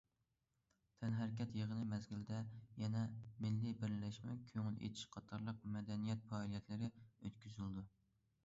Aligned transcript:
تەنھەرىكەت 1.01 1.51
يىغىنى 1.57 1.83
مەزگىلىدە 1.91 2.39
يەنە 2.83 3.03
مىللىي 3.45 3.75
بىرلەشمە 3.83 4.33
كۆڭۈل 4.53 4.81
ئېچىش 4.89 5.05
قاتارلىق 5.17 5.61
مەدەنىيەت 5.77 6.25
پائالىيەتلىرى 6.33 6.91
ئۆتكۈزۈلىدۇ. 7.05 7.89